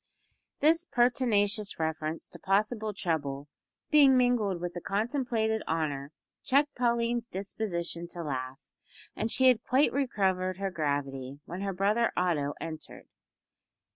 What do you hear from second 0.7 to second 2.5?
pertinacious reference to